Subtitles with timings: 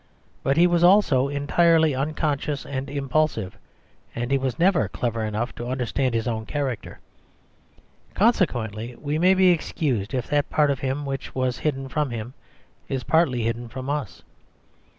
[0.41, 3.55] But he was also entirely unconscious and impulsive,
[4.15, 6.99] and he was never clever enough to understand his own character;
[8.15, 12.33] consequently we may be excused if that part of him which was hidden from him
[12.89, 14.23] is partly hidden from us.